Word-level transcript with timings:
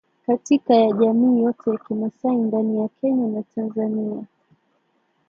Katika 0.27 0.75
ya 0.75 0.91
jamii 0.91 1.41
yote 1.43 1.69
ya 1.71 1.77
kimasai 1.77 2.35
ndani 2.35 2.89
Kenya 3.01 3.27
na 3.27 3.43
Tanzania 3.55 4.23